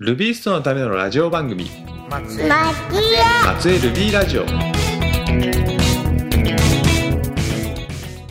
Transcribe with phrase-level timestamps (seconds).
[0.00, 1.68] ルビーストのためのラジオ番組。
[2.08, 2.48] 松江。
[2.48, 4.44] 松江ルビーラジオ。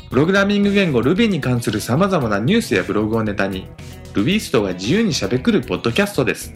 [0.10, 3.68] プログラミング言語 Ruby に関する様々なニュースやブログをネタに
[4.14, 6.54] ルビーストが自由にしゃべくるポッドキャストです。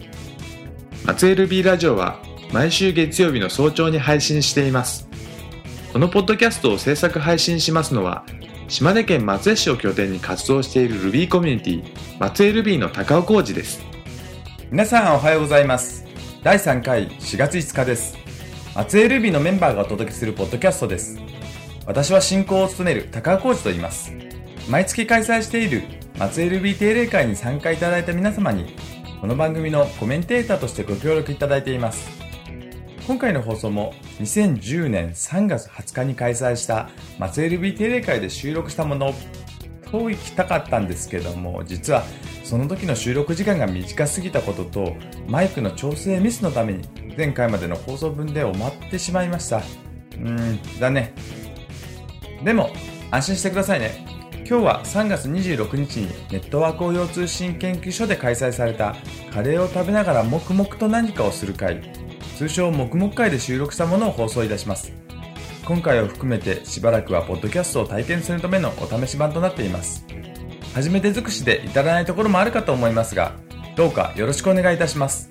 [1.04, 2.18] 松江ルビーラジオは
[2.50, 5.10] 毎週月曜日の早朝に配信しています。
[5.92, 8.24] このポッドキャストを制作配信しますのは
[8.66, 13.91] 島根県松江市を拠点に活動している Ruby コミュニティ松江ルビーの高尾浩二です
[14.72, 16.06] 皆さんおはようございます。
[16.42, 18.16] 第3回4月5日です。
[18.74, 21.18] 松江ルビーのメンバーがお届けするポッドキャストです。
[21.84, 24.14] 私は進行を務める高尾浩二と言います。
[24.70, 25.82] 毎月開催している
[26.18, 28.74] 松江ルビー定例会に参加いただいた皆様に
[29.20, 32.08] この番組のコメンテーターとしてご協力いただいています。
[33.06, 39.12] 今回の放送も2010年3月20日に開催した松江ルビー定例会で収録したもの
[39.90, 42.04] と行きたかったんですけども実は
[42.42, 44.96] その時の収録時間が短すぎたことと
[45.28, 46.82] マイクの調整ミスのために
[47.16, 49.58] 前回までの放送分で終わってしまいました。
[49.58, 51.14] うーんだね。
[52.44, 52.70] でも
[53.10, 54.06] 安心してくださいね。
[54.48, 58.96] 今日は3月26日にネットワーク応用通信研究所で開催された
[59.32, 61.80] カレーを食べながら黙々と何かをする会
[62.36, 64.92] 通称黙々会で収録したものを放送いたします。
[65.64, 70.04] 今回を含めてしばらくはポッドキャストを体験するためのお試し版となっています。
[70.74, 73.32] 初めて尽くしで至らないところもあるかと思いますが
[73.76, 75.30] どうかよろしくお願いいたします。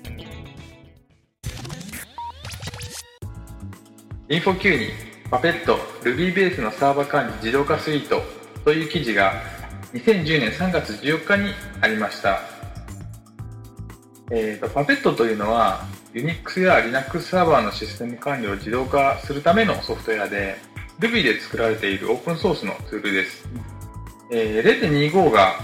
[4.28, 4.86] インフォ Q に
[5.30, 8.22] パペット Ruby ベースのサーバー管理自動化スイート
[8.64, 9.34] という記事が
[9.92, 11.50] 2010年3月14日に
[11.82, 12.40] ありました、
[14.30, 20.56] えーと、パペットというのは Unix や Linux サーバーのシステム管理を自動化するためのソフトウェアで
[20.98, 23.46] Ruby で作られているオープンソースのツールです、
[24.34, 25.60] えー、0.25が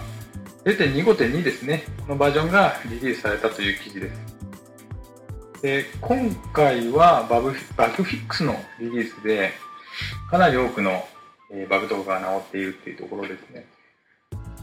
[0.64, 4.19] 0.25.2ですねこのバージョンがリリースされたという記事です
[5.62, 9.50] で今回はバグバグフィックスのリリースで
[10.30, 11.02] かなり多くの
[11.50, 13.67] えバグとかが直っているっていうところですね。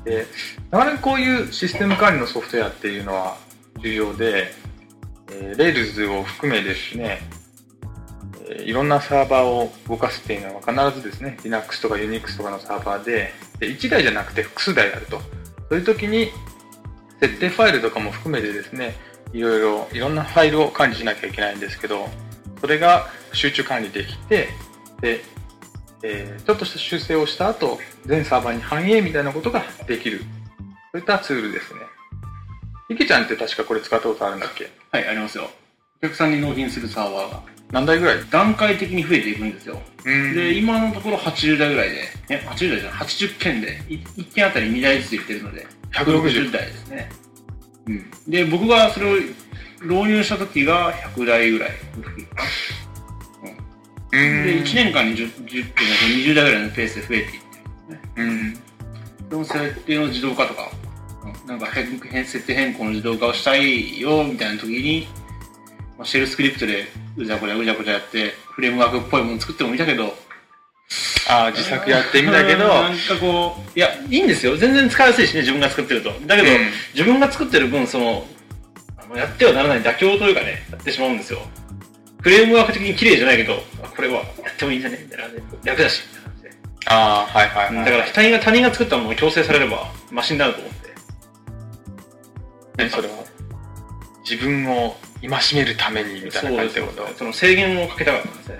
[0.03, 0.25] で、
[0.69, 3.37] なかなかこういうシステム管理のソフトウェアっていうのは
[3.81, 4.51] 重要で、
[5.31, 7.21] えー、Rails を含めですね、
[8.63, 15.19] いろんなサーバーを動かすっていうのは必ずですね、Linux とか Unix とかのサーバーで、で1台じゃなくて複数台あると。
[15.69, 16.31] そういう時に、
[17.19, 18.95] 設定ファイルとかも含めてですね、
[19.33, 22.07] いろいろ、いろんなファイルを管理しなきゃいけないんですけど、
[22.61, 24.49] それが集中管理できて、
[25.01, 25.23] で、
[26.03, 30.19] えーちょっとした修正をした後、全サーバーに反映みたいなことができる。
[30.19, 30.25] そ
[30.93, 31.79] ういったツールですね。
[32.89, 34.69] 池ちゃんって確かこれ使ったことあるんだっけ？
[34.91, 35.49] はい、ありますよ。
[36.03, 39.81] お客さんに納品するサーバーが何台ぐらい段階的に増えていくんですよ。
[40.05, 47.09] うんで、今のところ80台ぐらいで、え、80台じゃない、80件で、い1件あたり2台ずつ入れてるので、160 160台ですね。
[47.87, 48.11] うん。
[48.27, 49.15] で、僕がそれを
[49.81, 52.43] 導入した時が100台ぐらいの時かな。
[54.11, 54.15] う
[54.45, 55.73] で、ん1年間に 10, 10件が
[56.17, 58.61] 20台ぐらいのペースで増えていってるんですね。
[59.29, 59.45] うん。
[59.45, 60.85] その設定の自動化とか、うん
[61.47, 65.07] なんか変変設定変更の自動化をしたいよみたいな時に、
[65.97, 66.85] まあ、シェルスクリプトで
[67.17, 70.15] うじゃこじゃうじゃこじゃやって、フレームワークっぽいもの作っても見たけど、
[71.27, 74.55] ああ、自作やってみたけど、なんかこう、いや、いいんですよ。
[74.57, 76.11] 全然使いやすいしね、自分が作ってると。
[76.27, 76.57] だけど、うん
[76.93, 78.25] 自分が作ってる分、その、
[78.97, 81.39] あのやってはならない妥協というかね、やってしまうんですよ。
[82.21, 84.21] フレームワーク的に綺麗じゃないけど、あこれはや
[84.51, 85.33] ってもいいんじゃねみたいなね。
[85.63, 86.51] 楽だし、みたいな感じで。
[86.87, 87.85] ああ、はいはいはい。
[87.85, 90.75] だから他人が他人が作ったものを強制されればマシになると思って。
[92.77, 93.13] 何それは？
[94.29, 97.07] 自分を戒めるためにみたいな感じってこと？
[97.17, 98.59] その制限をかけたかったんですね。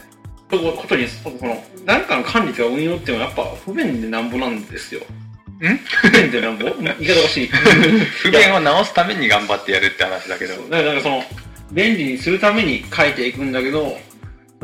[0.49, 5.01] とこことに、その、何かの管理とか運用っていうのはやっぱ不便でなんぼなんですよ。
[5.01, 5.77] ん？
[5.77, 6.65] 不便でなんぼ？
[6.65, 7.47] 言い方おかしい。
[8.21, 10.55] 不便を直すために頑張ってやるって話だけど。
[10.69, 11.23] だからなんかその、
[11.71, 13.97] 便利にするために書いていくんだけど、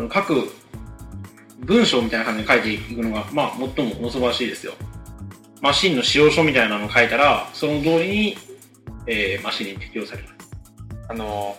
[0.10, 0.54] 各
[1.60, 4.74] 文章みたいな感じで書いていくのが、まあ、最もお素晴らしいですよ。
[5.62, 8.38] マシンの使用書みたいなのを書いたら、その通りに、
[9.08, 10.30] えー、マシンに適用される。
[11.08, 11.56] あの、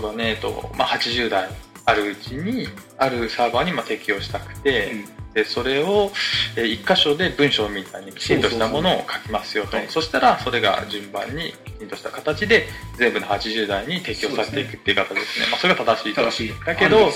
[0.00, 1.48] そうだね、えっと、まあ、80台
[1.84, 2.68] あるうちに、
[2.98, 4.92] あるサーバーにまあ適用したくて、
[5.34, 6.10] で、それを、
[6.56, 9.76] えー一箇所で文章みたいにきちんとしたものを書きますよと。
[9.76, 12.66] はいそしたら、それが順番にきちんとした形で、
[12.96, 15.46] 全部の80台に適用されていくっていう方ですね。
[15.50, 16.22] まあ、それが正しいと。
[16.22, 16.52] 正しい。
[16.64, 17.10] だけど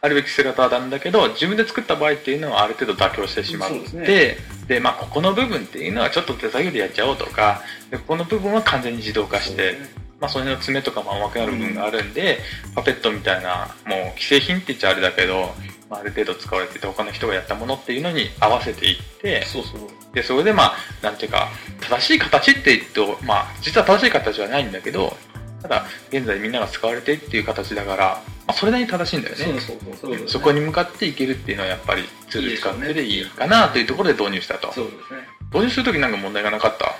[0.00, 4.38] あるべき姿なんだけど、自分で作った場合っていうのはある程度妥協してしまって、
[4.68, 9.78] でまあ、ここの部分っていうのはちょっと手作業でやっちゃおうとか、でここの部分は完全に自動化して、
[10.20, 12.40] まあ、その辺の爪とかも甘くなる部分があるんで、
[12.74, 15.54] パペットみたいな、もう既製品って言っちゃあれだけど、
[15.88, 19.80] まあ、ある程度使われてて他の人がやったものっていうのに合わせていって、そうそう。
[20.14, 21.48] で、それでまあ、なんていうか、
[21.80, 25.16] 正しい形って言うと、まあ、実は正しい形はないんだけど、
[25.62, 29.44] ただ現在みんなが使われてるっていう形だから、まあ、それなりに正しいんだよね。
[29.44, 34.72] そうそうそうそういうこに向かっていけるっていうのはやっぱりツール使ってでいいかなというところで導入したと。
[34.72, 35.20] そうですね。
[35.52, 36.94] 導入するときなんか問題がなかった？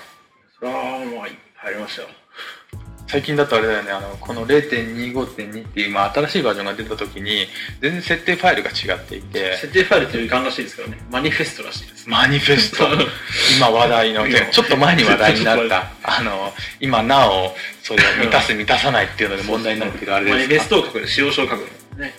[0.59, 2.09] それはまあ入りましたよ
[3.09, 7.47] 最近だとあれだよねあのこの0.25.2っていう、まあ、新しいバージョンが出た時に
[7.81, 9.57] 全然設定ファイルが違っていて。
[9.57, 10.99] 設定ファイルっていうかんらしいですけどね。
[11.09, 12.07] マニフェストらしいです。
[12.07, 12.87] マニフェスト。
[13.57, 15.89] 今話題のちょっと前に話題になった。
[16.03, 21.67] あの今なおそれを満たす満たさないっていうので問題になってるあれマニフェストを書く使用書を書く。
[21.97, 22.13] ね。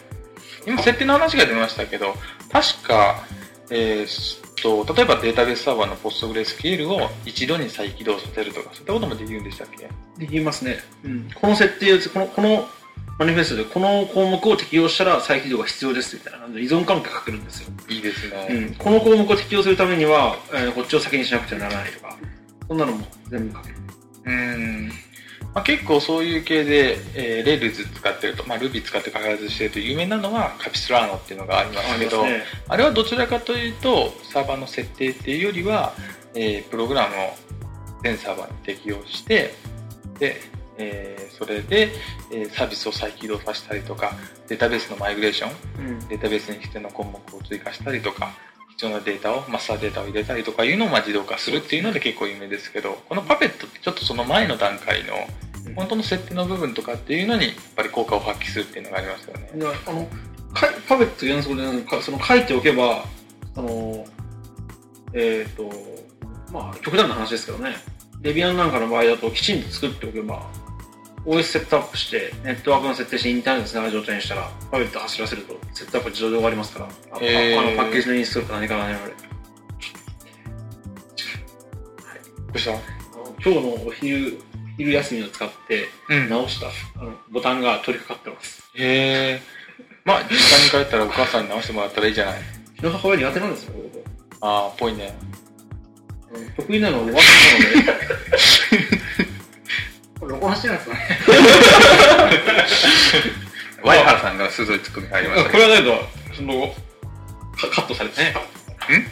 [0.66, 2.16] 今設定の話が出ましたけど
[2.50, 3.25] 確か
[3.70, 9.88] えーっと例えばデータベースサーバーの PostgreSQL を一度に再起動させるとかそういったこともできるんでしたっけ？
[10.18, 12.66] できますね、うん、この設定をこのこの
[13.18, 22.16] マニフェストでこの項目を適用したら再起動が必要ですみたいな依存関係書けるんですよ、いいですね、うん、この項目を適用するためには、えーこっちを先にしなくてはならないとか
[22.66, 23.74] そんなのも全部書ける。
[24.24, 24.92] うん
[25.55, 32.44] まあ、結構そういう系で、えー、Rails 使ってると、まあ、Ruby 使って開発してると有名なのはカピスラーノっていうのがありますけどあね。
[32.76, 35.93] れはどちらかというとサーバーの設定っていうよりは、
[36.35, 37.19] えープログラムを
[38.05, 39.55] 全サーバーに適用して
[40.20, 40.41] で、
[40.79, 41.88] えーそれで、
[42.31, 44.12] えーサービスを再起動させたりとか
[44.46, 45.99] データベースのマイグレーションうん。
[46.08, 48.32] データベースに必要な項目を追加したりとか
[48.81, 55.12] 必要なデータをマスターデータを入れたりとかいうのをまあ自動化するっていうので結構有名ですけどこのパペットってちょっとその前の段階の
[55.77, 59.50] 本当の設定の部分とかっていうのにやっぱり効果を発揮するっていうのがありますよね。
[59.55, 60.06] であの
[60.55, 63.05] かパペット原則でその書いておけば
[63.55, 64.06] その
[65.12, 65.71] えっ、と
[66.50, 67.77] まあ極端な話ですけどね。
[68.23, 70.47] デビアンなんかの場合だときちんと作っておけば
[71.26, 77.61] OS セットアップしてネットワークの設定してインターネットにつながる状態にしたらパペット走らせるとセットアップ自動で終わりますからあへー。
[77.61, 79.19] あのパッケージのインストールか何か何かでど
[82.55, 82.72] うした？
[82.72, 84.38] 今日のお昼
[84.76, 86.28] 昼休みを使ってうん。
[86.31, 86.67] 直した
[87.00, 88.62] あのボタンが取り掛かってます。
[88.75, 89.40] へえ
[90.05, 92.40] まあ実家に帰ったらお母さんに直してもらったらいいじゃない。
[92.40, 93.75] うちの母親苦手なんですよ
[94.40, 95.14] ああぽいね。
[96.56, 97.19] 得意なのはおばさ
[97.58, 98.00] んなので
[100.28, 101.19] 録音してないですかね。
[103.82, 106.75] ワイハラさんが鋭いツッコミ入りましたこけれはだけどその
[107.58, 108.34] カカットされてね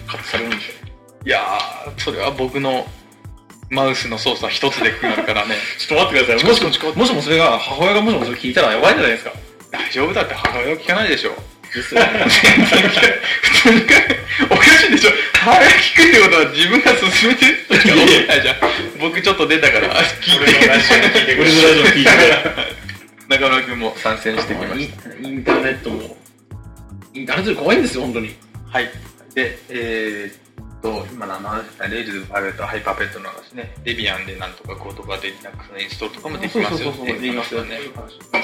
[0.06, 0.72] カットされるんでしょ？
[0.84, 0.88] ど
[1.26, 2.86] いやーそれは僕の
[3.70, 5.56] マウスの操作一つでなるからね。
[5.78, 6.48] ちょっと待ってください。
[6.48, 9.32] もしももしもそれが母親がもしもそれ聞いたらやばいじゃないですか。
[9.70, 11.32] 大丈夫だって母親は聞かないでしょ
[11.74, 12.06] ですよね。
[13.42, 13.82] 普通に
[14.50, 15.10] おかしいでしょ。
[15.34, 18.56] 母親聞くってことは自分が進めてるとしか思ってないじゃん。
[19.00, 22.10] 僕ちょっと出たから聞いて俺のラジオ聞いて
[23.28, 24.90] 中村君も参戦してきまし
[25.22, 26.16] インターネットも。
[27.14, 28.28] インターネットで怖いんですよ本当に。
[28.72, 28.90] たはい。
[29.34, 30.48] でえー
[30.78, 33.74] っと今のあの話レイルズパペットハイパペットの話ね。
[33.84, 37.30] デビアンでなんとかコードがで Linux のインストールとかもできますよっていうで。
[37.30, 37.78] きますよね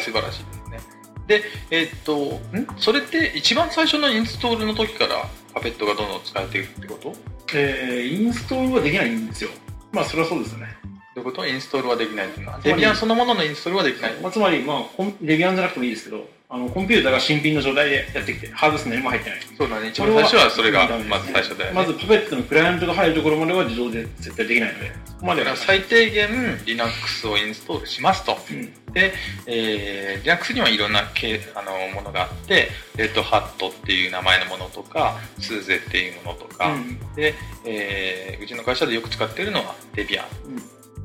[0.01, 2.17] 素晴らしいですねでえーっと
[2.57, 2.67] ん？
[2.79, 7.15] それって一番最初のインストールの時からパペットがどんどん使えていくってこと？
[7.55, 9.51] えー、インストールはできないんですよ。
[9.93, 10.77] まあそれはそうですよね。
[11.15, 11.47] どういうこと？
[11.47, 14.15] インストールはできないっていうのはデビアンそのもののインストールはできない。
[14.21, 19.41] まあ、つまり、まあ、コンデビアンじゃなくてもいいですけどあのコンピューターが新品の状態でやってきてハードスク何も入ってない。
[19.57, 19.89] そうだね。
[19.89, 21.81] 一番最初はそれがまず最初だよね。
[21.81, 28.37] まずパペットのクライアントが入るところまでは自動で絶対できないのでそこまで最低限 Linux をインストールしますと。
[28.51, 28.93] うん。
[28.93, 29.13] で、
[29.47, 36.99] えー、Linux にはいろんなけあのものがあって、レッドハットっていう名前のものとか、スーゼっていうものとか、うん。
[37.15, 40.23] で、えーうちの会社でよく使ってるのは Debian、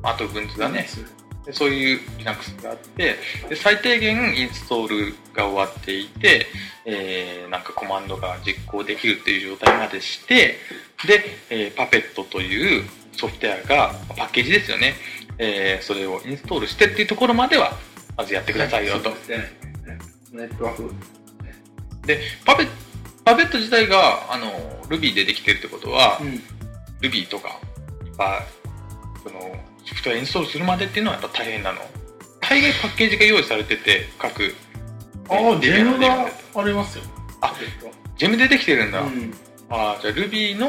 [0.02, 0.86] あと Ubuntu だね、
[1.50, 3.16] でそういう Linux があって
[3.48, 6.46] で、最低限インストールが終わっていて、
[6.84, 10.56] えーなんかコマンドが実行できるっていう状態までして、
[11.06, 14.94] で、えー、Puppet というソフトウェアが、パッケージですよね、
[15.38, 17.72] えーそれをインストールしてっていうところまでは、
[18.16, 19.10] まずやってくださいよと。
[20.32, 20.94] ネットワーク。
[22.06, 22.66] で、パペ
[23.24, 24.46] パペット自体が、あの、
[24.88, 26.42] Ruby でできてるってことは、うん。
[27.00, 27.58] Ruby とか、
[28.16, 28.42] まあ、
[29.22, 29.56] その、
[29.90, 31.80] ソフトウェアインストールするまでっていうのはやっぱ大変なの？
[32.40, 34.54] 大概パッケージが用意されてて、各、
[35.28, 37.04] ああジェムがありますよ
[37.40, 37.54] あ
[38.16, 39.00] ジェムでできてるんだ。
[39.02, 39.34] うん
[39.72, 40.68] あーじゃあ Ruby の、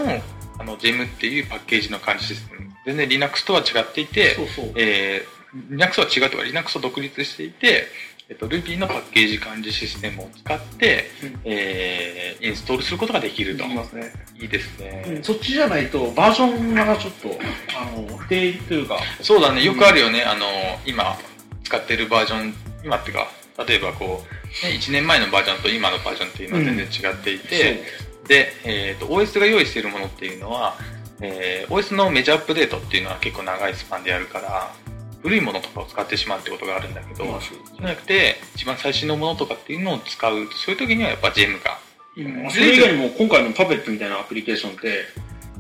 [0.60, 2.70] あの、ジェムっていうパッケージの管理システム。
[2.86, 7.88] 全然 Linux とは違っていて、そうそうえー、Linux は違うとか Linux を独立していて、
[8.32, 13.64] えっと、Ruby のパッケージ管理システムを使って、うんえーインストールすることができると。
[13.64, 15.04] できますねいいですね。
[15.06, 17.30] うんそっちじゃないとバージョンがちょっと
[17.78, 20.24] あの不定というかそうだね、よくあるよね。
[20.24, 20.46] あの、
[20.86, 21.18] 今
[21.64, 22.54] 使ってるバージョン、
[22.86, 23.28] 今っていうか、
[23.68, 24.24] 例えばこ
[24.64, 27.84] う、ね、1年前のバージョンと今のバージョンっていうのは全然違っていて、
[28.28, 30.78] で、えっ、と、OS が用意しているものっていうのは、
[31.20, 34.74] えー OS のメジャーアップデートっていうのは結構長いスパンでやるから、
[35.22, 41.80] 古いものとかを使ってしまうってことがあるんだけど、じゃなくて、一番最新のものとかっていうのを使う、そういう時にはやっぱジェムが
[42.18, 42.30] いいよ。
[42.30, 42.50] ね。
[42.50, 45.06] それ以外にも今回のパペットみたいなアプリケーションって、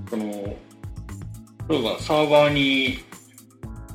[0.09, 0.25] その、
[1.69, 3.03] 例えばサーバーに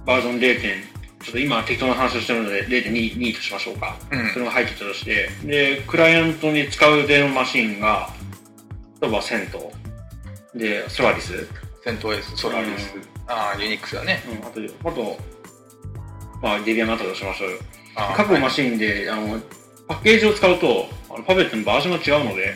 [0.04, 0.82] バージョン0点、
[1.22, 3.96] ちょっと今適当な話をしてるので0.2 2としましょうか。
[4.12, 4.30] うん。
[4.30, 8.10] それが入ってたとして、で、クライアントに使う予定のマシンが、
[9.00, 9.72] 例えばセント、
[10.54, 11.48] で、ソラリス、うん、
[11.84, 12.94] セント S、ソラリス、
[13.26, 14.22] ああ、ユニックスだね。
[14.42, 15.18] あと、あと、
[16.42, 17.58] まあ、デビアンがあったとしましょうよ。
[18.16, 19.40] 各マシンで、あの、
[19.88, 22.54] パッケージを使うと、あのパペットのバージョンが違うので、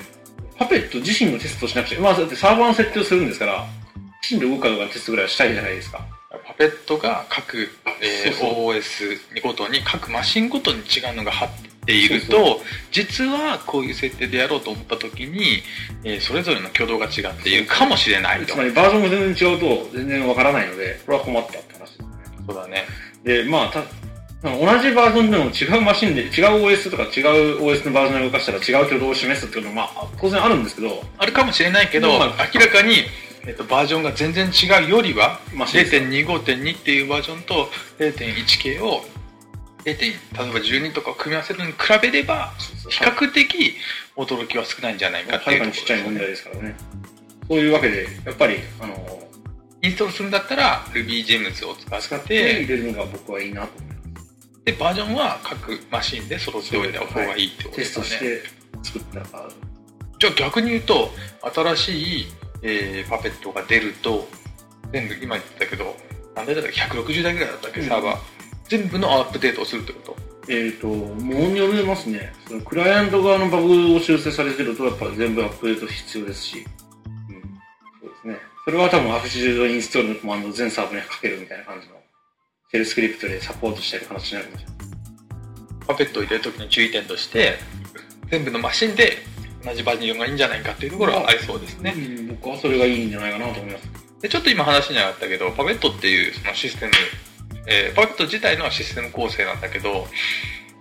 [0.59, 3.67] パペット自身のテストをしなくちゃ、まあ、だってサーバーの設定をするんですから、
[4.23, 6.07] きちんと動くかどうかのテストぐらいはしたいじゃないですか。
[6.47, 7.69] パペットが各、
[8.03, 11.49] えーそう OS ごとに各マシンごとに違うのが貼っ
[11.87, 12.59] ているとそう
[12.93, 15.63] 実はこういう設定でやろうと思った時に、
[16.05, 21.80] えーそれぞれの挙動が違っているかもしれないとつまりバージョンが全然違うと全然わからないので、これは困った。
[22.53, 22.85] そうだね。
[23.25, 23.83] で、まあ、た、
[24.43, 32.95] 同じバージョンでも違うマシンで、違う OS とか違う OS のバージョンを動かしたら違う挙動を示すっていうのは、まあ、当然あるんですけど、あるかもしれないけど、まあ明らかに、
[33.47, 35.97] えっとバージョンが全然違うよりはマシンです。
[35.97, 39.03] 0.25.2っていうバージョンと0.1系を
[39.85, 40.01] 0.
[40.01, 42.53] 例えば12とかを組み合わせるのに比べれば
[42.89, 43.75] 比較的
[44.17, 46.77] 驚きは少ないんじゃないかっていうとちっちゃい問題ですからね。
[47.49, 48.95] そういうわけで、やっぱり、あの、
[49.83, 54.65] インストールするんだったら RubyGems を使使っって入れるのが僕はいいなと思います。
[54.65, 58.41] でバージョンは各マシンで揃っておいた方がいいってことテスですね、
[58.83, 59.27] トして作ったら、
[60.19, 61.11] じゃあ逆に言うと
[61.55, 62.27] 新しい、
[62.63, 64.29] えーパペットが出ると
[64.93, 65.97] 全部今言ってたけど
[66.35, 67.89] 何台だったっけ160台ぐらいだったっけ、うん。
[67.89, 68.19] サーバー。
[68.69, 70.17] 全部のアップデートをするってこと？
[70.49, 72.33] えっ、と、ものによりますね。
[72.47, 76.65] そのクライアント側のバグを修正されてると、やっぱ全部アップデート必要ですし、うん、
[78.67, 78.79] そうですね。
[78.79, 81.95] それは多分 Apache インストールのコマンドを全サーバーにかけるみたいな感じの、
[82.71, 84.81] シェルスクリプトでサポートしたり話になるかもしれない。
[85.87, 87.59] パペットを入れるときの注意点として
[88.31, 89.19] 全部のマシンで
[89.65, 93.91] 同じバージョンがいいんじゃないかっていうところはありそうですね、うん僕はそれがいいんじゃないかなと思います。
[94.23, 96.93] でちょっと今話に上がったけどパペットっていうそのシステム、
[97.67, 100.07] えーパペット自体のシステム構成なんだけど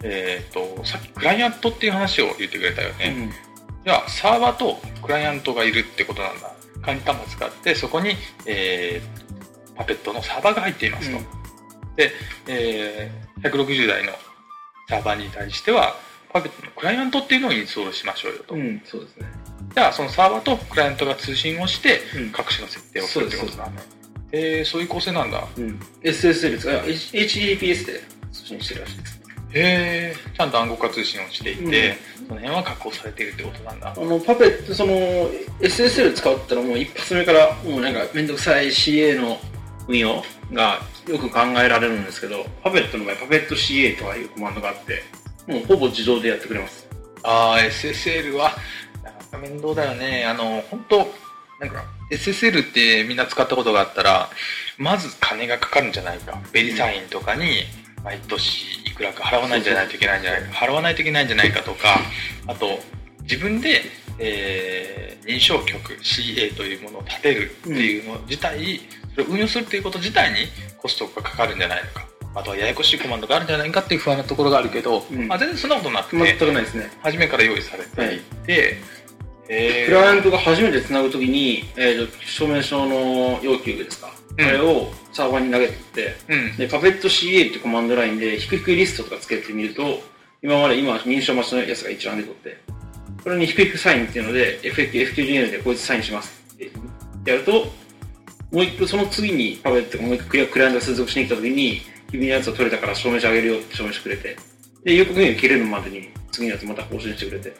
[0.03, 3.31] えっ、とさっきクライアントっていう話を言ってくれたよね、
[3.83, 9.29] じゃあサーバーとクライアントがいるってことなんだ管理端末があってそこに、えー
[9.79, 11.23] パペットのサーバーが入っていますと、うん。
[11.95, 12.11] で、
[12.49, 14.11] えー160台の
[14.89, 15.95] サーバーに対しては
[16.33, 19.27] パペットのクライアントっていうのをインストールしましょうよと、うん、うん、そうですね。
[19.73, 22.31] じゃあそのサーバーとクライアントが通信をしてうん。
[22.31, 23.77] 各種の設定をするってことだね。
[24.31, 25.47] えー、そういう構成なんだ。
[25.57, 25.79] うん。
[26.03, 26.67] SSL です。
[26.67, 29.18] か HTTPS で通信してるらしいです。
[29.51, 33.93] へえちゃんと暗号化通信をしていて、その辺は確保されているってことなんだ。
[33.95, 34.93] あの、パペット、その、
[35.59, 39.39] SSL 使うったらもう一発目から、もうなんかめんどくさい CA の
[39.87, 45.03] 運用がよく考えられるんですけど、パペットの場合、パペット CA とかいうコマンドがあって、
[45.47, 46.87] もうほぼ自動でやってくれます。
[47.23, 48.51] ああ SSL は
[49.03, 50.25] なかなか面倒だよね。
[50.25, 50.97] あの本当
[51.59, 54.29] なんか SSL ってみんな使ったことがあったら
[54.77, 56.39] まず金がかかるんじゃないか。
[56.53, 57.63] ベリサインとかに
[58.03, 61.99] 毎年いくらか払わないんじゃないといけないんじゃないか払わないといけないんじゃないかとか
[62.47, 62.79] あと
[63.21, 63.81] 自分で、
[64.17, 68.81] えー認証局 CA というものを立てるっていうの自体、
[69.13, 72.07] それを運用するっていうこと自体にコストがかかるんじゃないのか。
[72.35, 75.27] あとはややこしいコマンドがあるんじゃないかっていう不安なところがあるけど、うん。
[75.27, 76.91] まあ、全然そんなことなくて、全くないですね。
[77.01, 78.77] 初めから用意されていて、
[79.49, 86.57] えークライアントが初めて繋ぐときに、えーと、証明書の要求ですか、うんあれをサーバーに投げてって、うん。
[86.57, 90.01] で、パペット CA ってコマンドラインで、ひくひくリストとかつけてみると、
[90.41, 92.57] 今まで今認証待ちのやつが一覧で取って、
[93.23, 96.71] これにひくひくサインっていうので、FQ FQDN でこいつサインしますって
[97.29, 97.65] やると、
[98.51, 104.37] もう一個その次にパペットがもう一個クライアントが接続しに来た時に、君のやつを取れたから証明書あげるよって証明してくれて、
[104.83, 107.53] で、予告に切れるまでに次のやつまた更新してくれて、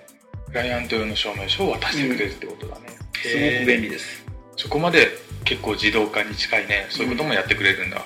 [0.48, 2.88] クライアント用の証明書を渡してくれるってことだね、
[3.22, 4.29] すごく便利です。
[4.60, 5.08] そこまで
[5.46, 8.04] 結構自動化に近いねそういうこともやってくれるんだ、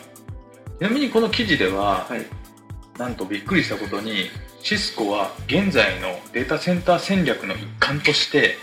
[0.78, 2.24] ちなみにこの記事では、はい。
[3.00, 4.30] なんとびっくりしたことに
[4.62, 8.56] シスコは現在のデータセンター戦略の一環として、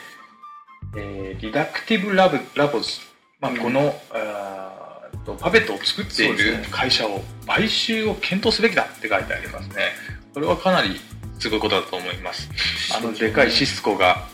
[0.96, 3.00] えーリダクティブラブラボズ、
[3.40, 3.58] まあ、うん。
[3.58, 9.92] この、あーとパペットを作っている会社を買収を検討すべきだって書いてありますね。
[10.32, 11.00] これはかなり
[11.40, 12.48] すごいことだと思います。
[12.96, 14.28] あのでかいシスコが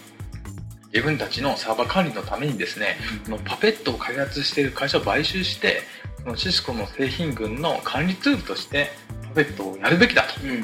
[0.96, 5.82] 自分たちのサーバー管理のためにですね、このパペットを開発している会社を買収して、
[6.22, 8.88] そのシスコの製品群の管理ツールとして
[9.28, 10.40] パペットをやるべきだと。
[10.42, 10.60] うん。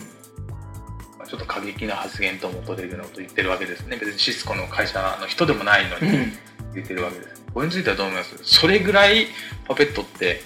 [1.19, 3.99] まあちょっと過激な発言とも取れるのと言ってるわけですね。
[3.99, 6.33] 別にシスコの会社の人でもないのにうん。
[6.75, 7.45] 言ってるわけです。
[7.53, 8.35] これについてはどう思います？
[8.43, 9.27] それぐらい
[9.69, 10.41] パペットって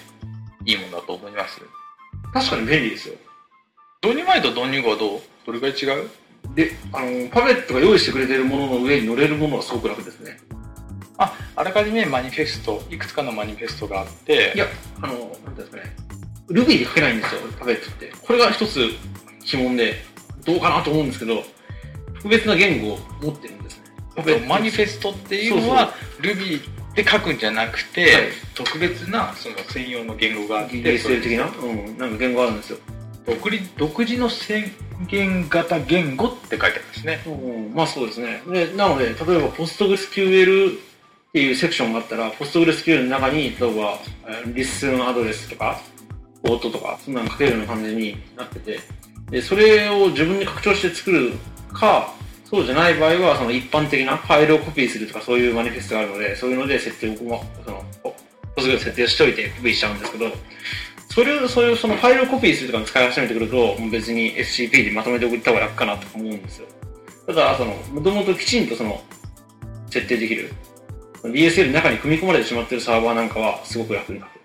[0.65, 1.61] いいものだと思います？
[2.33, 3.15] 確かに便利ですよ。
[4.03, 5.21] 導入前と導入後はどう？
[5.45, 6.09] どれくらい違う？
[6.57, 10.39] で、あの、パペットが用意してくれてるものの上に乗れるものはすごく楽ですね。
[11.19, 14.65] あ、あらかじめマニフェスト、いくつかのマニフェストがあって、いや、
[14.99, 15.95] あの、なんですかね。
[16.49, 18.11] Ruby で書けないんですよ、パペットって。
[18.23, 18.89] これが一つ
[19.45, 20.03] 疑問で、
[20.45, 21.43] どうかなと思うんですけど、
[22.15, 23.83] 特別な言語を持ってるんですね。
[24.15, 26.59] あとマニフェストっていうのは Ruby
[26.95, 28.11] で書くんじゃなくて、はい
[28.55, 31.45] 特別なその専用の言語があって、DSL 的な？
[31.45, 32.79] うん、なんか言語あるんですよ。
[33.27, 34.71] 独立独自の宣
[35.07, 37.19] 言型言語って書いてありますね。
[37.27, 38.41] うん、まあそうですね。
[38.47, 40.79] で、なので、例えば PostgreSQL っ
[41.33, 45.81] ていうセクションがあったら、PostgreSQL の中に、例えば、えーリッスンアドレスとか、
[46.41, 48.79] ポートとか、そんなの書けるような感じになってて、
[49.29, 51.33] で、それを自分で拡張して作る
[51.73, 52.13] か、
[52.45, 57.83] そうじゃない場合は、その一般的なファイルをコピーするとか、そういうマニフェストがあるので、そういうので設定を、まその、
[58.55, 60.31] ポスグレ設定をしといてコピーしちゃうんですけど、
[61.17, 66.67] それを、そういうそのファイルをコピーするとかに使い始めてくると、別に SCP でまとめて送った方が楽かなと思うんですよ。
[67.25, 69.01] ただ、その、もともときちんとその、
[69.89, 70.53] 設定できる。
[71.23, 74.41] DSL の中に組み込まれてしまってるサーバーなんかはすごく楽に書ける。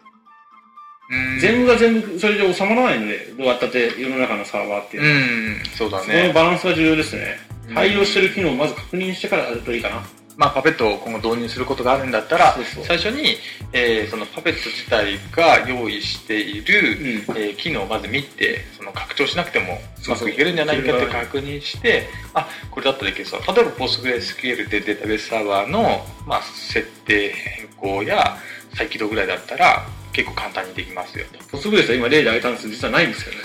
[1.11, 5.14] うん全部が全部それで収まらないので、どうやったって世の中のサーバーっていうのは。
[5.14, 6.33] うん、そうだそのね。
[6.33, 7.37] バランスが重要ですね
[7.69, 7.75] うん。
[7.75, 10.02] 対応してる機能をまず確認してからやるといいかな。
[10.37, 13.37] まあ、パペットを今後導入することがあるんだったら最初に、
[13.73, 23.41] えー、そのパペット自体が用意している、うん、えー、機能をまず見てその拡張しなくてもうまくいけるんじゃないかって確認してあこれだったらいけそう。
[23.47, 28.39] 例えば PostgreSQL でデータベースサーバーの、まあ、設定変更や
[28.75, 31.59] 再起動ぐらいだったら結構簡単にできますよと。
[31.59, 33.39] Postgres は今例で挙げたんですけど実はないんですよね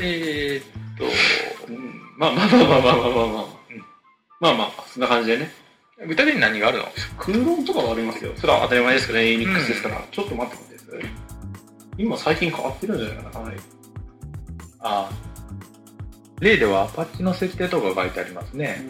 [0.00, 1.04] えっと、
[2.16, 3.57] まあまあまあまあまあまあまあ、まあ。
[4.40, 5.50] うんまあまあ、そんな感じでね。
[6.06, 6.84] 具体的に何があるの？
[7.18, 8.32] 空論とかはありますよ。
[8.36, 10.00] それは当たり前ですけどね、Unix ですから。
[10.12, 11.10] ちょっと待ってください。
[11.98, 13.60] 今最近変わってるんじゃないかな、かなり。
[14.80, 15.10] あ
[16.40, 18.88] 例ではアパッチの設定とか書いてありますね。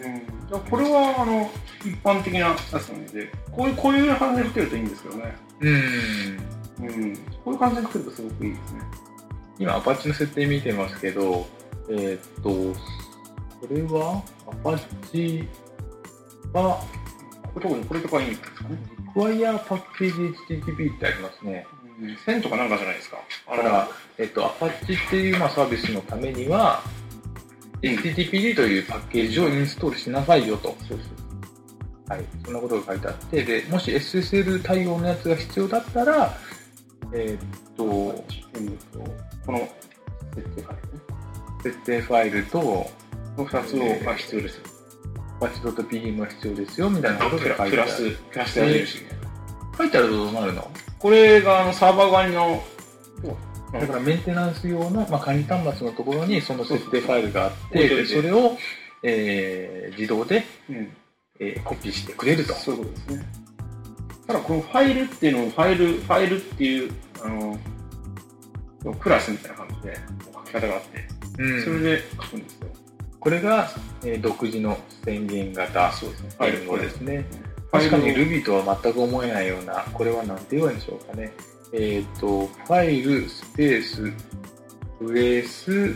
[0.51, 0.59] うん。
[0.61, 5.35] これは、あの、一般的なやつなので、こういう、こういう感じで書けるといいんですけどね。
[5.61, 5.73] うん。
[5.73, 7.15] うん。
[7.15, 8.81] こういう感じで書けるとすごくいいですね。
[9.57, 11.47] 今、アパッチの設定見てますけど、
[11.89, 12.79] えーっと、
[13.61, 15.47] これは、アパッチ
[16.53, 16.81] は、
[17.53, 18.77] これ特にこれとかいいんですかね。
[19.15, 21.65] Require Package HTTP ってありますね。
[22.01, 22.17] うん。
[22.25, 23.17] 線とかなんかじゃないですか。
[23.47, 26.81] あだから、えっと、アパッチっていう、まあ、サービスのためには、
[27.81, 30.69] HTTPD というパッケージをインストールしなさいよと。
[30.69, 30.97] そうそう。
[32.09, 32.25] はい。
[32.43, 36.33] そんなことが書いてあって、で、もし SSL 対応のやつが必要だったら、
[37.13, 39.59] えーっと、この
[40.35, 40.99] 設定ファイルね。
[41.63, 42.91] 設定ファイルと、こ
[43.39, 44.63] の2つをが必要ですよ。
[45.37, 47.69] アパッチ .pm が必要ですよ、みたいなことが書いてある。
[47.71, 49.01] プラス、プラスでやれるしね。
[49.77, 50.71] 書いてあるとどうなるの？
[50.99, 52.63] これがあのサーバー側の、
[53.71, 58.57] だからメンテナンス用の、まあ、管理端末のところにその設定ファイルがあって、そうそうでそれを、
[59.03, 60.91] えー自動で、うん、
[61.39, 62.53] えーコピーしてくれると。
[62.55, 63.25] そういうことですね。
[64.27, 66.91] ただこのファイルっていうのを、ファイル、ファイルっていう、
[67.23, 67.57] あの、
[68.99, 69.97] クラスみたいな感じで
[70.33, 71.07] 書き方があって、
[71.39, 72.67] うんそれで書くんですよ。
[73.19, 73.69] これが、
[74.03, 75.91] えー独自の宣言型。
[76.39, 77.25] 言語ですね。
[77.71, 81.31] 確かに Ruby とは全く思えないような、これは何て言えばいいんでしょうかね。
[81.71, 84.13] えっ、と、ファイル、スペース、
[84.99, 85.95] ブレス、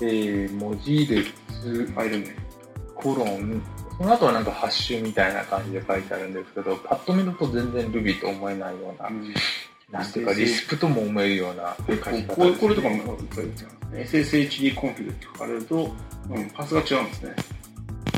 [0.00, 2.48] えー文字列、ファイル名。
[2.94, 3.62] コロン、
[3.96, 9.10] その後はなんかハッシュみたいな感じで書いてあるんですけど、パッと見ると全然 Ruby と思えないような、
[9.90, 12.34] なんていうかリスプとも思えるような書き方。
[12.34, 13.18] これこれとかも。
[13.92, 15.90] SSHD コンフィグって書かれると、
[16.30, 17.36] うん、パスが違うんですね。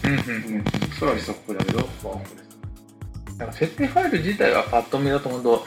[0.04, 0.64] うんうんうん。
[0.98, 3.38] それは実はここだけど、ここです。
[3.38, 5.64] なんか設定ファイル自体はパッと見だと本当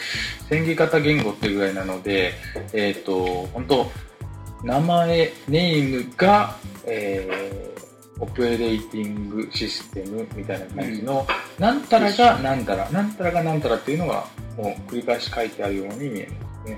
[0.50, 2.34] 宣言型言語っていうぐらいなので、
[2.74, 3.92] えっ、と、本当
[4.64, 7.73] 名前、ネームが、えー
[8.20, 11.28] オペレーティングシステムみたいな感じの、
[11.60, 14.26] なんたらがなんたら、なんたらがなんたらっていうのが、
[14.58, 16.78] もう繰り返し書いてあるように見えますね。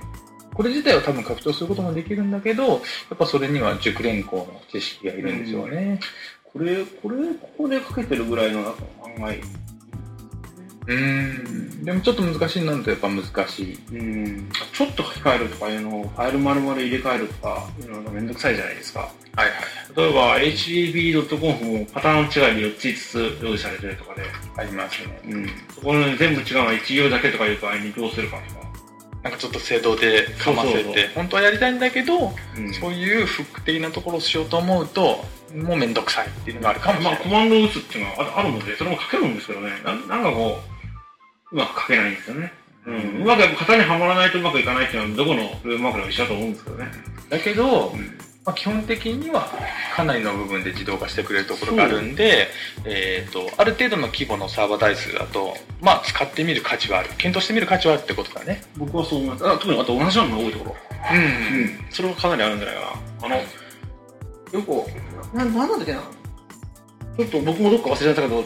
[0.54, 2.78] これ自体は多分拡張することもできるんだけど、や
[3.14, 6.00] っぱそれには熟練校の知識がいるんでしょうね。
[6.44, 9.42] これ、これ、ここで書けてるぐらいの中の案外、
[10.88, 11.86] うーん。
[11.86, 13.80] でもちょっと難しいなるとやっぱ難しい。
[13.92, 19.00] うん、ちょっと書き換えるとかいうのを、ファイル丸々入れ替えるとかいうのがめんどくさいじゃないですか。
[19.00, 19.52] はいはい。
[19.96, 24.24] 例えば、http.conf もパターン違いに4つ5つ用意されてるとかで、
[24.58, 25.22] ありますね。
[25.28, 28.66] うん、そこの全部違うのは1行だけとかいう場合にどうするかとか。
[29.26, 40.75] なんかちょっと制度でかませて本当はやりたいんだけど、うんそういうフック的なところをしようと思うともうめんどくさいっていうのがあるかもしれまあ、ない、コマンドを打つっていうのはああるので、それも書けるんですけどね、なんなんかこう、
[41.56, 42.54] うまく書けないんですよね。
[42.86, 43.22] うん。
[43.22, 46.92] うまくやっぱ型にはまらないとうまくいかないっていうのは、どこのウェブマークでも一緒だと思うんですけどね。
[47.30, 49.50] だけど、うんまあ、基本的には
[49.96, 52.48] かなりの部分で自動化してくれるところがあるんで、
[52.84, 59.48] えー、とある程度の規模のサーバー台数だと、まあ、使ってみる価値はある検討してみる価値はあるってことだね僕はそう思います。
[59.48, 60.76] あ特にあと同じようなのが多いところ。
[61.12, 61.86] うん、うん。
[61.90, 63.26] それはかなりあるんじゃないかな。
[63.26, 66.02] あの、よく、な、なんなんだっけな。
[67.18, 68.44] ちょっと僕もどっか忘れちゃったけど、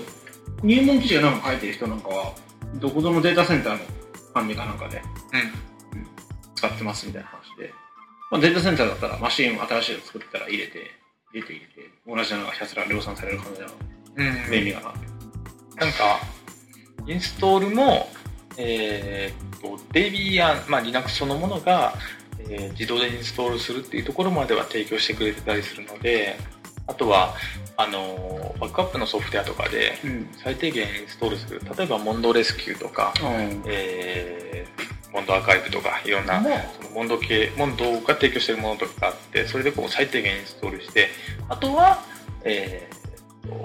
[0.64, 2.34] 入門記事がなんか書いてる人なんかは、
[2.76, 3.80] どこぞのデータセンターの
[4.34, 5.02] 管理かなんかで
[6.56, 7.74] 使ってますみたいな話で。
[8.32, 10.92] まあ、データセンターだったらマシンを新しいの作ったら入れて、
[11.34, 13.74] 入れて入れて、同じなのがひたすら量産される感じなの
[14.18, 15.86] うんうん便利かな。
[15.86, 16.20] なんか
[17.08, 18.10] インストールも
[18.62, 21.94] えー、と Debian、まあ、Linux そのものが、
[22.40, 26.38] えー自動でインストールするっていうところまでは提供してくれてたりするので
[26.88, 27.36] あとは
[27.80, 30.30] あのバックアップのソフトウェアとかでうん。
[30.44, 33.14] 最低限インストールする例えばモンドレスキューとか、
[33.66, 41.08] えー、モンドアーカイブとかいろんなまあ、そのモンド系モンドが提供しているものとかがあってそれでこう最低限インストールして
[41.48, 42.04] あとは、
[42.44, 43.56] えーと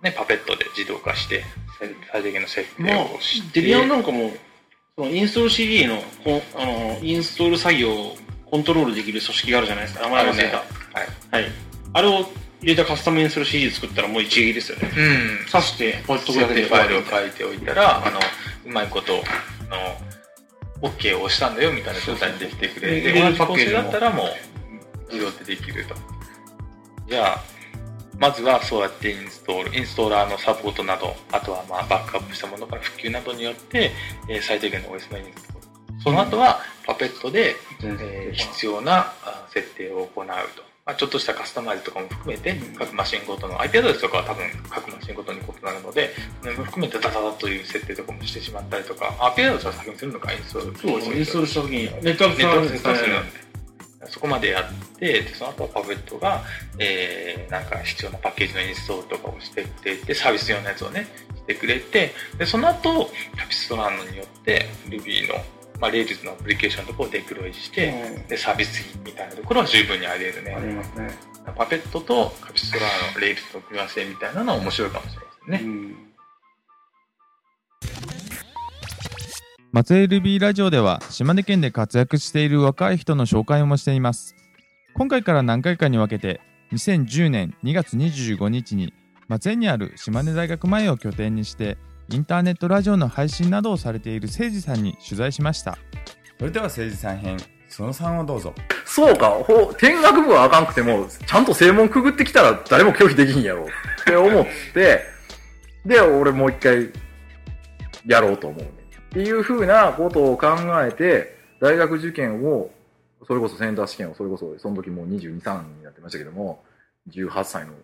[0.00, 1.42] ね、パペットで自動化して
[1.80, 4.30] 最最低限の設定まあをして、デビアンなんかも、
[4.94, 10.04] そのインストール CD のこあのインストール作業をコントロールできる組織があるじゃないですか。
[10.04, 10.42] 名前忘れた。
[10.42, 10.52] ね
[10.92, 11.52] はいはい。
[11.92, 12.26] あれを
[12.62, 14.90] 入れたカスタムインストール CD 作ったらもう一撃ですよね。
[14.96, 18.20] うん挿して、ポッドそうやってファイルをい書いておいたら、あの、
[18.66, 19.22] うまいこと、
[19.70, 19.74] あ
[20.82, 24.26] の、OK を押したんだよみたいな状態にできてくれて、そうそう同じ構成だったらもう、
[25.12, 25.94] 自動でできると。
[27.08, 27.42] じゃあ、
[28.18, 33.90] まずはそうやってインストール、インストーラーのサポートなど、あとはまあバックアップしたものから普及などによって、
[34.28, 36.02] えー最低限の OS のインストール。
[36.02, 40.69] その後は、パペットで、えー必要なあ設定を行うと。
[40.86, 46.10] まあ、ちょっとしたカスタマイズとかも含めて、各マシンごとの IP アドレスとかは多分各マシンごとに異なるので、
[46.42, 50.78] それも含めてダダダという設定とかもしてしまったりとか、IP アドレスは先にするのか、インストール。
[50.78, 51.18] そうですね。
[51.18, 53.50] インストールした時に、ネットワークネットワークで
[54.00, 56.42] で、そこまでやって、でその後はパペットが、
[56.78, 65.34] えー、なんか必要なパッケージのインストールとかをしてくれて、サービス用のやつをね、してくれて、で、その後、キャピストランドによって、Ruby の、
[65.80, 70.54] まあ、Rails のアプリケーションのところをデプロイして、で、サービスみたいなところは十分にあり得るね。
[70.54, 71.10] ありますね。
[71.56, 75.72] パペットとカピストラーのレイルズの組み合わせみたいなのは面白いかもしれませんね。
[75.72, 76.10] うん。
[79.72, 84.34] 松江 LB ラジオでは島根県で活躍している若い人の紹介もしています
[84.94, 86.40] 今回から何回かに分けて
[86.72, 88.92] 2010年2月25日に
[89.28, 91.78] 松江にある島根大学前を拠点にして
[92.12, 95.78] インターネットラジオの配信などをされている誠司さんに取材しました
[96.38, 97.36] それでは誠司さん編
[97.68, 98.52] その3をどうぞ
[98.84, 103.66] そうか、ほ見学部はあかんくても、ちゃんと正門くぐってきたら誰も拒否できひんやろっ
[104.04, 105.02] て思って、
[105.86, 106.90] で、俺もう一回
[108.04, 108.70] やろうと思うね。
[108.98, 110.48] っていうふうなことを考
[110.84, 112.72] えて、大学受験を、
[113.24, 116.64] それこそセンター試験を、それこそ、その時もう22、3になってましたけども、
[117.10, 117.74] 18歳の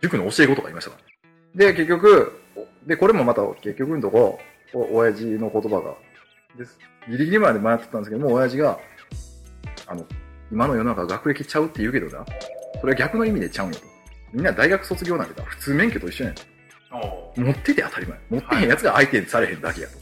[0.00, 1.66] 塾の教え子とかいましたから。
[1.66, 2.40] で、結局、
[2.86, 4.38] で、これもまた結局のとこ、
[4.74, 5.94] お親父の言葉が、
[6.56, 6.78] です。
[7.08, 8.78] ギリギリまで迷ってたんですけども、親父が、
[9.86, 10.04] あの、
[10.50, 12.24] 今の世の中学歴ちゃうって言うけどな、
[12.80, 13.86] それは逆の意味でちゃうんよと。
[14.32, 16.42] みんな大学卒業なんて普通免許と一緒やんと。
[17.36, 18.18] 持ってて当たり前。
[18.30, 19.94] 持ってへんやつが相手にされへんだけやと。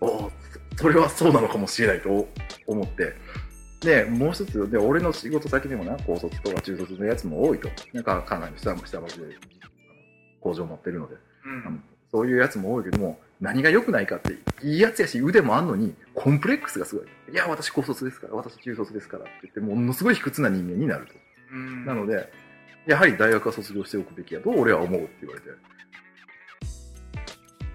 [0.00, 0.32] おお
[0.76, 2.28] それはそうなのかもしれないと
[2.66, 3.14] 思って。
[3.80, 7.68] で、もう一つ、で、俺の仕事先でもな、高卒とか中卒のやつも多いと。
[7.92, 9.36] なんか、かなり下下町で
[10.40, 11.14] 工場持ってるので。
[11.44, 17.06] うんそういうやつも多いけども、何が良くないかって、いいやつやし腕もあんのに、コンプレックスがすごい。
[17.32, 21.12] いや、私高卒ですから、私中卒ですからって言って、ものすごい卑屈な人間になると。
[21.52, 22.32] うんなので、
[22.86, 25.48] やはり大学は卒業しておくべきやと俺は思うって言われて。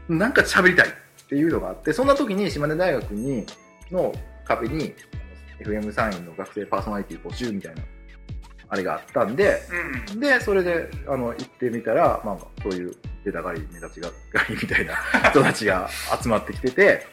[0.10, 0.92] なんか喋りたいっ
[1.30, 3.46] ていうのがあって、そんな時に島根大学に、
[3.92, 4.14] の
[4.46, 4.94] 壁に、
[5.60, 7.84] FM サインの学生パーソナリティ募集みたいな、
[8.70, 9.62] あれがあったんで、
[10.18, 14.96] で、それで、あの、行ってみたら、まあ、そういう出たがり、目立ちが狩りみたいな
[15.30, 15.90] 人たちが
[16.22, 17.06] 集まってきてて、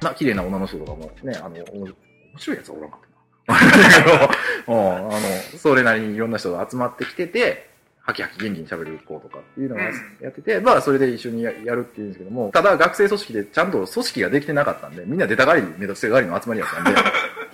[0.00, 1.94] まあ、綺麗な女の人とかもね、あの、お面
[2.36, 4.30] 白いやつはおらんかったな。
[4.68, 5.20] うん、あの、
[5.58, 9.82] それなりにいろんな人が集まってきてて、ハキハキ元気に喋る子とかっていうのが
[10.20, 17.00] やってて、まあそれで一緒にややるっていうんですけども、ただ学生組織でちゃんと組織ができてなかったんで、みんな出たがり、目立ちたがりの集まりやったんで、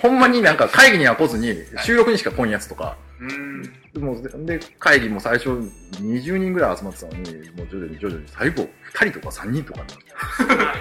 [0.00, 4.46] ほんまになんか会議には来ずに収録にしか来んやつとか、うん。
[4.46, 8.62] で会議も最初20人ぐらい集まってたのに、もう徐々に徐々に最後
[8.94, 9.98] 2人とか3人とかになっ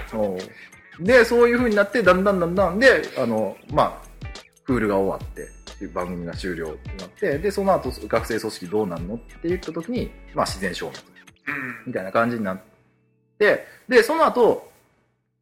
[0.10, 0.18] て。
[0.18, 1.04] う。
[1.04, 4.28] んで、そういう風になって、だんだんだんだんで、あの、まあ、
[4.66, 11.10] クールが終わって、番組が終了になって、で、その後学生組織どうなんのって言った時に、まあ自然消滅。
[11.88, 12.62] みたいな感じになっ
[13.40, 14.70] て、で、その後、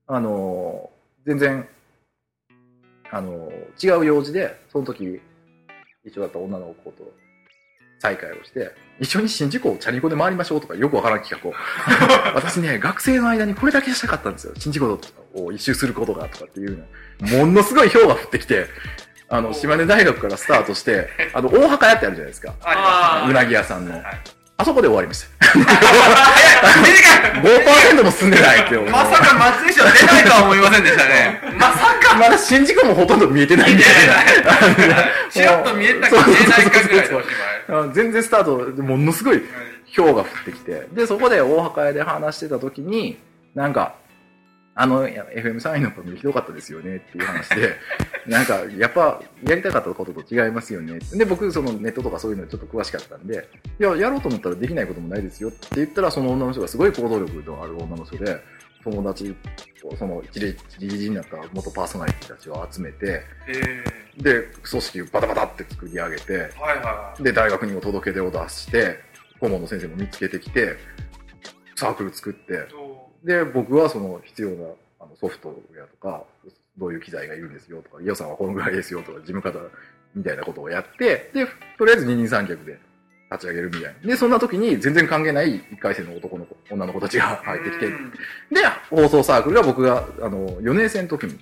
[0.06, 0.90] あの、
[1.26, 1.68] 全然、
[3.12, 5.22] あの、違う用事で、その時、
[6.04, 7.12] 一緒だった女の子と
[8.00, 11.54] 再会をして、一緒に新宿をチャリンコで回りましょうとかよくわからん企画を。
[12.36, 14.54] 私ね、学生の間にこれだけしたかったんですよ。
[14.58, 15.00] 新宿
[15.34, 16.86] を一周することがとかっていう
[17.22, 17.46] の。
[17.46, 18.67] ものすごい氷が降ってきて、
[19.30, 22.54] あの、島根大学からスタートして、あの、大墓屋ってあるじゃないですか。
[22.62, 23.93] あうなぎ屋さんの。
[23.93, 24.04] はい
[24.58, 25.28] あそこで終わりました。
[25.54, 27.28] 短い
[27.96, 28.89] 5%も進んでないっていう。
[28.89, 31.41] まさか松江市は出ないとは思いませんでしたね。
[31.60, 32.17] まさか。
[32.17, 33.84] まだ新宿もほとんど見えてないんで。
[35.30, 36.72] ちらっと見えたか見えない。
[36.72, 36.98] かぐ
[37.76, 37.93] らい。
[37.93, 39.43] 全然スタート、ものすごい。
[39.96, 43.17] 氷が降ってきて、で、そこで大墓屋で話してた時に、
[43.56, 43.96] なんか、
[44.80, 47.74] あの、いや FM3 位の番組ひどかったですよねっていう話で、
[48.30, 51.00] なんか、やっぱ、やりたかったことと違いますよね。
[51.13, 58.40] で、僕、そのネットとかそういうのちょっと詳しかったんで、いや、やろうと思ったらできないこともないですよって言ったら、その女の人がすごい行動力のある女の人で、
[58.84, 59.36] 友達
[59.84, 60.40] を、その一
[60.78, 63.84] 時になった元パーソナリティたちを集めて、え
[64.16, 69.00] で、組織をバタバタって作り上げて、ー、はいはで、大学にも届け出を出して、
[69.40, 70.78] 顧問の先生も見つけてきて、
[71.76, 72.58] サークル作ってい。、
[73.28, 74.70] で、僕はその必要な
[75.02, 76.24] あのソフトウェアとか、
[76.78, 79.60] どういう機材がいるんですよとか、予算はこのぐらいですよとか、事務方
[80.16, 81.46] みたいなことをやって、で、
[81.78, 82.80] とりあえず二人三脚で
[83.30, 84.08] 立ち上げるみたいな。
[84.08, 88.18] で、そんな時に全然関係ない一回生の男の子、女の子たちが入ってきて、うんで、
[88.90, 91.38] 放送サークルが僕が、あの、4年生の時に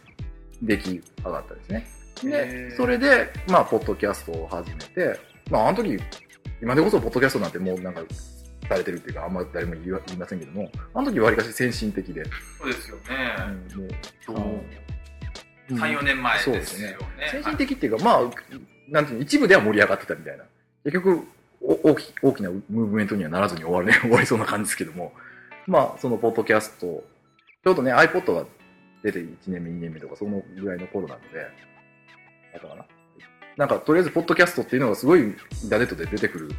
[0.64, 1.88] 出来上がったんですね。
[2.24, 5.20] へで、ーそれで、まあ、ポッドキャストを始めて、
[5.52, 6.00] まあ、あの時、
[6.62, 8.02] 今でこそポッドキャストなんてもうなんか、
[8.68, 12.24] されてるっていうか、あんま誰も言いませんけども、あの時わりかし先進的で、
[12.60, 13.04] そうですよね。
[13.76, 13.92] うんもう
[14.28, 14.64] あの
[15.70, 17.30] 3、4年前そうでですすねよね。。
[17.32, 18.22] 先進的っていうか、まあ、
[18.90, 20.44] なんていうの、一部では盛り上がってたみたいな。
[20.84, 21.28] 結局、
[21.62, 25.14] お大き大きなムーブメントにはならずに終わるね、 終わりそうな感じですけども、
[25.66, 27.04] まあ、そのポッドキャスト、
[27.64, 28.46] ちょうどね、iPod が
[29.04, 31.48] 出て1年目、2年目とか、そのぐらいの頃なので、
[32.54, 32.86] だかな。
[33.58, 35.36] なんか、とりあえず、ポッドキャストっていうのがすごいイン
[35.70, 36.50] ターネットで出てくる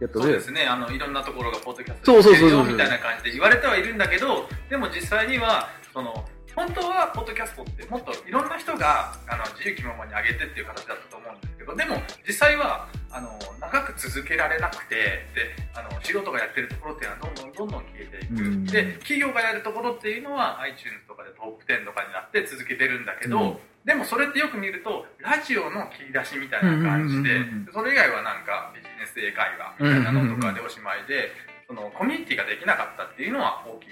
[0.00, 0.66] やそうで、すね。
[0.66, 2.66] あの、いろんなところがポッドキャストそうそうそうそう。
[2.66, 6.24] みたいな感じで言われてはいるんだけど、でも実際には、その、
[6.58, 13.30] 本当はポッドキャストってもっといろんな人があの自由気ままに上げてっていう形だったと思うんですけどでも実際はあの
[13.60, 18.64] 長く続けられなくてであの素人がやってるところっていうのはどんどんどんどん消えていく、うん。
[18.66, 23.56] で企業がやるところっていうのは iTunes とかでトップ10とかになって続けてるんだけど、うん
[23.88, 27.40] でもそれってよく見るとラジオの切り出しみたいな感じで、
[27.72, 31.32] それ以外はなんかビジネス英会話みたいなのとかでおしまいで、
[31.66, 33.88] そのコミュニティができなかったっていうのは大きい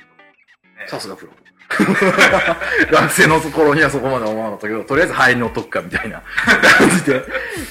[0.85, 0.91] と。
[0.91, 1.33] さすがプロ。
[2.93, 6.23] 学生の頃にはそこまで思わなかったけど、とりあえず入りのとくかみたいな
[6.79, 7.23] 感じで、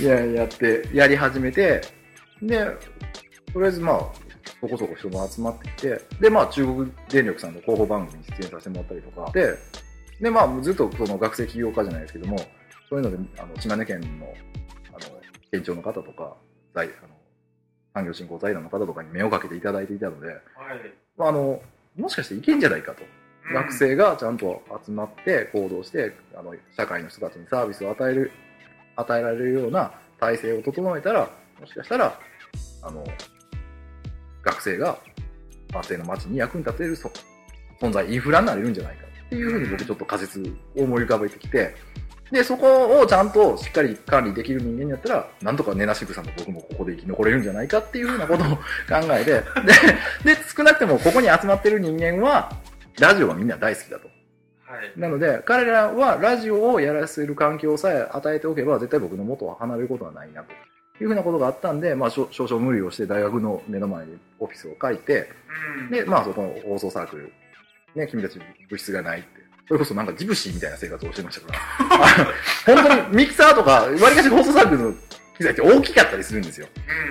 [0.02, 1.82] いや、やって、やり始めて、
[2.42, 2.66] で、
[3.54, 3.98] とりあえずまあ、
[4.62, 9.54] そこそこ人も集まってきて、で、まあ、中国電力さんの広報番組に出演させてもらったりとか、で、
[10.20, 12.38] で、まあ、ずっとその学生起業家じゃないですけども、
[12.90, 14.34] そういうので、あの、島根県の、
[14.90, 15.00] あの、
[15.52, 16.36] 県庁の方とか、
[16.74, 17.16] 財、あの、
[17.94, 20.40] 産業振興財団の方とかに目をかけていただいていたので、はい。
[21.18, 21.62] まあ、あの、
[21.98, 23.04] もしかしていけんじゃないかと。
[23.54, 28.32] 学生がちゃんと集まって行動して、あの、社会の人たちにサービスを与える、
[28.96, 32.20] 与えられるような体制を整えたら、もしかしたら、
[32.82, 33.04] あの、
[34.42, 34.98] 学生が
[35.74, 37.12] 松江の街に役に立てるそ
[37.80, 40.40] 存在、インフラになれるんじゃないかっていうふうに僕ちょっと仮説
[40.78, 41.76] を思い浮かべてきて、
[42.32, 48.48] で、そこをちゃんとしっかり管理できる人間になったら、なんとか根なしぐさんと僕もここで生き残れるんじゃないかっていうふうなことを
[48.90, 49.32] 考えて、
[50.24, 52.52] で、で、少なくてもここに集まってる人間は、
[53.00, 54.08] ラジオがみんな大好きだと。
[54.66, 55.00] はい。
[55.00, 60.52] なので、彼らはラジオをやらせる環境さえ与えておけば、絶対僕の元は離れることはないなと。
[61.02, 65.30] いうふうなことがあったんで、まあ、少少々無理をして大学の目の前にオフィスを借りて、
[65.82, 67.34] うんで、まあ、そこの放送サークル、
[67.96, 69.30] ね、君たち物質がないって。
[69.68, 71.60] それこそなんかジプシーみたいな生活をしてましたから。
[71.90, 72.34] あ
[72.66, 74.94] 本当にミキサーとか、わりかし放送サークルの
[75.38, 76.68] 機材って大きかったりするんですよ。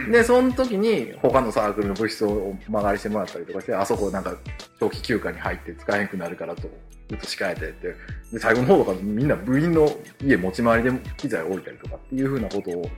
[0.06, 4.36] うんで、その時に他のサークルの物質を間借りしてもらったりとかして、あそこなんか
[4.78, 6.62] 長期休暇に入って使えなくなるからと、
[7.08, 7.94] ずっと控えてって、
[8.32, 9.90] で、最後の方とかみんな部員の
[10.22, 12.88] 家持ち回りで機材を置いたりとかっていうふうなことを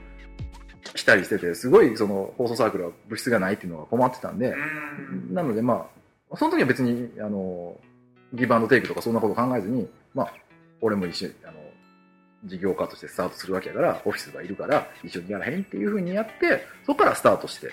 [0.95, 4.53] したりしてて、すごいその放送サークルは物質がないっていうのが困ってたんで、
[5.29, 5.96] うんなのでまあ、
[6.35, 7.79] その時は別に、あの、
[8.33, 10.33] ギブアンドテイクとかそんなこと考えずに、まあ、
[10.81, 11.53] 俺も一緒に、あの、
[12.45, 17.71] 事業家としてスタートするわけやから、オフィスがいるから一緒にやらへんっていうふうにやって、そこからスタートして。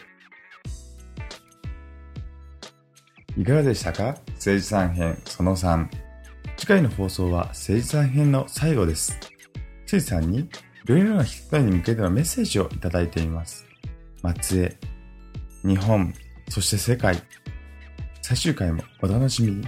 [3.37, 4.17] いかがでしたか？
[4.35, 5.89] 政治さん編その3。
[6.57, 9.19] 次回の放送は政治さん編の最後です。
[9.83, 10.49] 政治さんにい
[10.87, 13.67] ろいろな人に向けてのメッセージをいただいています。
[14.23, 14.77] 松江、
[15.69, 16.15] 日本、
[16.49, 17.21] そして世界。
[18.27, 19.67] 最終回もお楽しみに。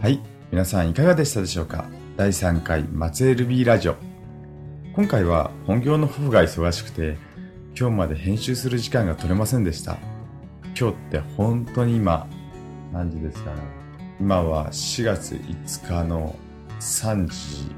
[0.00, 1.84] はい、皆さんいかがでしたでしょうか？
[2.16, 3.94] 第3回松江ルビーラジオ。
[4.96, 7.16] 今回は本業の夫婦が忙しくて、
[7.78, 9.96] 今日まで編集する時間が取れませんでした。
[10.76, 12.26] 今日って本当に今、
[12.92, 13.60] 何時ですかね？
[14.18, 16.34] 今は4月5日の
[16.80, 17.72] 3時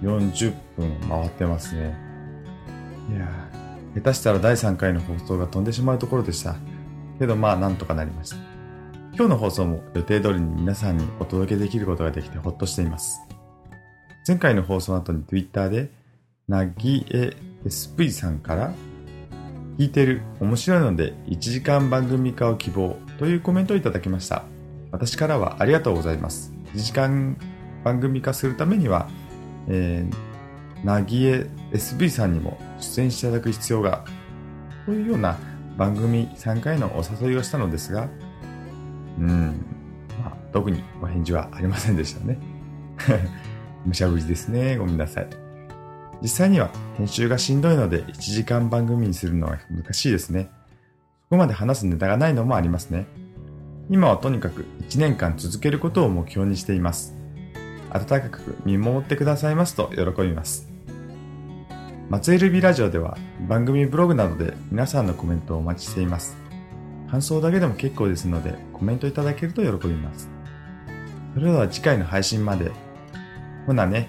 [0.00, 2.05] 40分回ってますね。
[3.10, 3.28] いや、
[3.94, 6.56] 下手したら第3回の放送が飛んでしまうところでした。
[7.18, 8.36] けどまあなんとかなりました。
[9.14, 13.20] 今日の放送も予定通りに皆さんにお届けできることができてほっとしています。
[14.28, 15.90] 前回の放送の後に Twitter で、
[16.48, 18.72] なぎえ SV さんから、
[19.78, 24.44] 聞いてる、面白いので1時間番組化を希望というコメントをいただきました。
[24.90, 26.52] 私からはありがとうございます。
[26.74, 27.36] 1時間
[27.84, 29.08] 番組化するためには、
[29.68, 30.25] えー、
[30.84, 34.04] なぎえ SV さんにも出演していただく必要が、
[34.84, 35.38] というような
[35.76, 38.08] 番組3回のお誘いをしたのですが、
[39.18, 39.64] うん、
[40.22, 42.38] まあ、特にお返事はありませんでしたね。
[43.84, 44.76] 無茶ぶりですね。
[44.76, 45.28] ごめんなさい。
[46.22, 50.50] 実際には編集がしんどいので1時間番組にするのは難しいですね。
[51.24, 53.06] そこまで話すネタがないのもありますね。
[53.90, 57.15] 今はとにかく1年間続けることを目標にしています。
[57.96, 60.68] 温かく見守ってくださいますと喜びます。
[62.08, 66.36] 松江ルビラジオでは番組ブログなどで皆さんのコメントをお待ちしています。
[67.10, 70.28] 感想だけでも結構ですのでコメントいただけると喜びます。
[71.34, 72.70] それでは次回の配信まで。
[73.66, 74.08] ほなね。